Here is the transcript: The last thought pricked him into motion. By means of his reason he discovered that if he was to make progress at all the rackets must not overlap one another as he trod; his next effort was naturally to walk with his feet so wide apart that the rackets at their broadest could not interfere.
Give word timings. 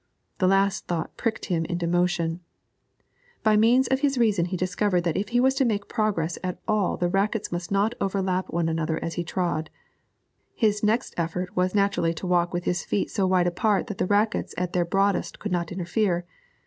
The 0.39 0.47
last 0.47 0.87
thought 0.87 1.15
pricked 1.15 1.45
him 1.45 1.63
into 1.65 1.85
motion. 1.85 2.39
By 3.43 3.55
means 3.55 3.87
of 3.89 3.99
his 3.99 4.17
reason 4.17 4.45
he 4.45 4.57
discovered 4.57 5.01
that 5.01 5.15
if 5.15 5.29
he 5.29 5.39
was 5.39 5.53
to 5.61 5.63
make 5.63 5.87
progress 5.87 6.39
at 6.43 6.57
all 6.67 6.97
the 6.97 7.07
rackets 7.07 7.51
must 7.51 7.69
not 7.71 7.93
overlap 8.01 8.47
one 8.49 8.67
another 8.67 8.97
as 9.05 9.13
he 9.13 9.23
trod; 9.23 9.69
his 10.55 10.81
next 10.83 11.13
effort 11.17 11.55
was 11.55 11.75
naturally 11.75 12.15
to 12.15 12.25
walk 12.25 12.51
with 12.51 12.63
his 12.63 12.83
feet 12.83 13.11
so 13.11 13.27
wide 13.27 13.45
apart 13.45 13.85
that 13.85 13.99
the 13.99 14.07
rackets 14.07 14.55
at 14.57 14.73
their 14.73 14.85
broadest 14.85 15.37
could 15.37 15.51
not 15.51 15.71
interfere. 15.71 16.25